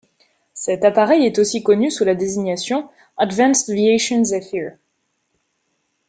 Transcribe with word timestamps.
Cet 0.55 0.83
appareil 0.83 1.27
est 1.27 1.37
aussi 1.37 1.61
connu 1.61 1.91
sous 1.91 2.03
la 2.05 2.15
désignation 2.15 2.89
Advanced 3.17 3.69
Aviation 3.69 4.23
Zephyr. 4.23 4.71